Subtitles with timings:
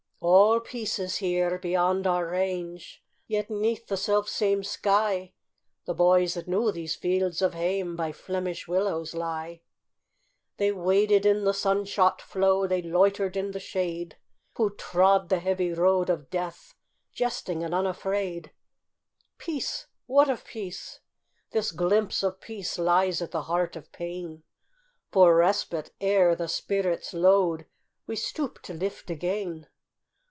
[0.23, 1.57] All peace is here.
[1.57, 5.33] Beyond our range, Yet 'neath the selfsame sky,
[5.85, 9.61] The boys that knew these fields of home By Flemish willows lie.
[10.57, 14.19] They waded in the sun shot flow, They loitered in the shade,
[14.57, 16.75] Who trod the heavy road of death,
[17.11, 18.53] Jesting and unafraid.
[19.39, 19.87] Peace!
[20.05, 20.99] What of peace?
[21.49, 24.43] This glimpse of peace Lies at the heart of pain,
[25.11, 27.65] For respite, ere the spirit's load
[28.05, 29.65] We stoop to lift again.